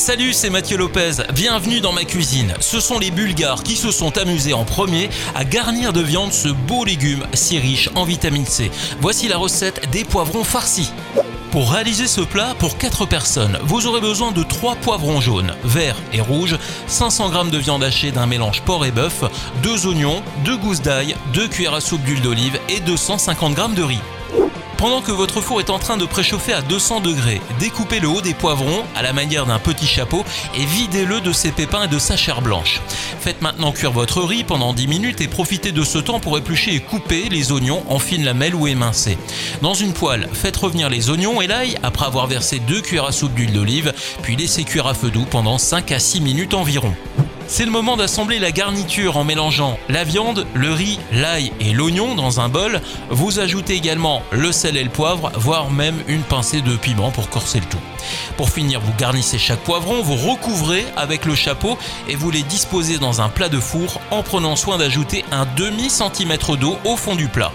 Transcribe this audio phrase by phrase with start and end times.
[0.00, 1.16] Salut, c'est Mathieu Lopez.
[1.34, 2.54] Bienvenue dans ma cuisine.
[2.58, 6.48] Ce sont les Bulgares qui se sont amusés en premier à garnir de viande ce
[6.48, 8.70] beau légume si riche en vitamine C.
[9.02, 10.90] Voici la recette des poivrons farcis.
[11.50, 16.00] Pour réaliser ce plat pour 4 personnes, vous aurez besoin de 3 poivrons jaunes, verts
[16.14, 19.24] et rouges, 500 g de viande hachée d'un mélange porc et bœuf,
[19.62, 23.82] 2 oignons, 2 gousses d'ail, 2 cuillères à soupe d'huile d'olive et 250 g de
[23.82, 24.00] riz.
[24.80, 28.22] Pendant que votre four est en train de préchauffer à 200 degrés, découpez le haut
[28.22, 30.24] des poivrons à la manière d'un petit chapeau
[30.56, 32.80] et videz-le de ses pépins et de sa chair blanche.
[33.20, 36.74] Faites maintenant cuire votre riz pendant 10 minutes et profitez de ce temps pour éplucher
[36.74, 39.18] et couper les oignons en fines lamelles ou émincés.
[39.60, 43.12] Dans une poêle, faites revenir les oignons et l'ail après avoir versé 2 cuillères à
[43.12, 46.94] soupe d'huile d'olive, puis laissez cuire à feu doux pendant 5 à 6 minutes environ.
[47.52, 52.14] C'est le moment d'assembler la garniture en mélangeant la viande, le riz, l'ail et l'oignon
[52.14, 52.80] dans un bol.
[53.10, 57.28] Vous ajoutez également le sel et le poivre, voire même une pincée de piment pour
[57.28, 57.80] corser le tout.
[58.36, 61.76] Pour finir, vous garnissez chaque poivron, vous recouvrez avec le chapeau
[62.08, 65.90] et vous les disposez dans un plat de four en prenant soin d'ajouter un demi
[65.90, 67.50] centimètre d'eau au fond du plat.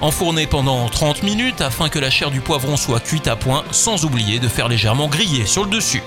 [0.00, 4.04] Enfournez pendant 30 minutes afin que la chair du poivron soit cuite à point, sans
[4.04, 6.02] oublier de faire légèrement griller sur le dessus.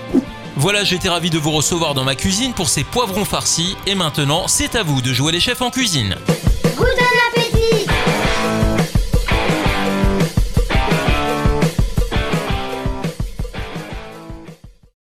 [0.60, 4.46] Voilà, j'étais ravi de vous recevoir dans ma cuisine pour ces poivrons farcis et maintenant
[4.46, 6.16] c'est à vous de jouer les chefs en cuisine.